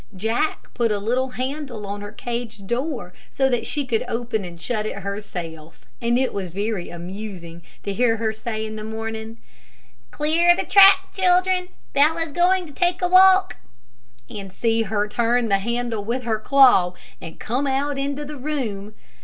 [0.15, 4.59] Jack put a little handle on her cage door so that she could open and
[4.59, 9.37] shut it herself, and it was very amusing to hear her say in the morning,
[10.09, 11.67] "Clear the track, children!
[11.93, 13.57] Bella's going to take a walk,"
[14.27, 18.95] and see her turn the handle with her claw and come out into the room.